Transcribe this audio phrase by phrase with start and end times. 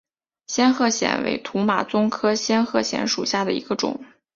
[0.47, 4.03] 仙鹤藓为土马鬃科仙鹤藓属下的一个种。